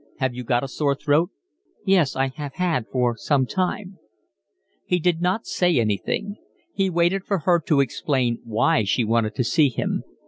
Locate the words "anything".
5.79-6.37